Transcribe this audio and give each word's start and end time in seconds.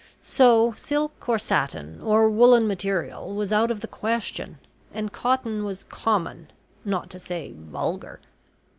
So 0.23 0.73
silk, 0.75 1.29
or 1.29 1.37
satin, 1.37 2.01
or 2.01 2.27
woollen 2.27 2.65
material 2.65 3.35
was 3.35 3.53
out 3.53 3.69
of 3.69 3.81
the 3.81 3.87
question, 3.87 4.57
and 4.91 5.11
cotton 5.11 5.63
was 5.63 5.83
common, 5.83 6.49
not 6.83 7.11
to 7.11 7.19
say 7.19 7.53
vulgar. 7.55 8.19